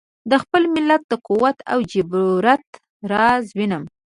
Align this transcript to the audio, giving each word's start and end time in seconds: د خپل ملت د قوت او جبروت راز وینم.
د 0.29 0.33
خپل 0.43 0.63
ملت 0.75 1.01
د 1.07 1.13
قوت 1.27 1.57
او 1.71 1.79
جبروت 1.91 2.65
راز 3.11 3.45
وینم. 3.57 3.83